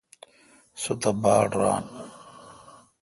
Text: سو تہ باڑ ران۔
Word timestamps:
سو 0.81 0.91
تہ 1.01 1.11
باڑ 1.21 1.49
ران۔ 1.59 1.85